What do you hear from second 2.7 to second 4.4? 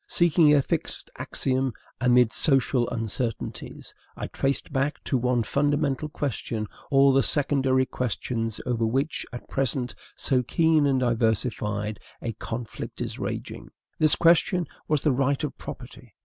uncertainties, I